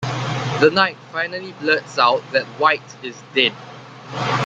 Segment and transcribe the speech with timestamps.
[0.61, 3.53] The knight finally blurts out that White is dead.